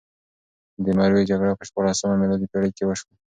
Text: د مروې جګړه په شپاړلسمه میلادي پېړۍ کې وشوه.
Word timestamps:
د 0.83 0.85
مروې 0.97 1.23
جګړه 1.29 1.51
په 1.59 1.63
شپاړلسمه 1.69 2.15
میلادي 2.21 2.47
پېړۍ 2.51 2.71
کې 2.77 2.83
وشوه. 2.85 3.13